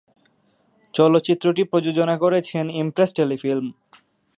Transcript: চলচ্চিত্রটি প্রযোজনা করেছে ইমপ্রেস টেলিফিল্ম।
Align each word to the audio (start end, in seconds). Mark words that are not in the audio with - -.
চলচ্চিত্রটি 0.93 1.63
প্রযোজনা 1.71 2.15
করেছে 2.23 2.55
ইমপ্রেস 2.81 3.09
টেলিফিল্ম। 3.19 3.65